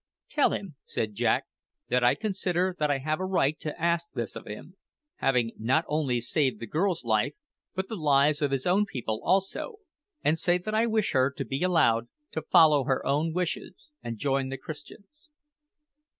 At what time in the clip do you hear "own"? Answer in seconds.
8.65-8.87, 13.05-13.31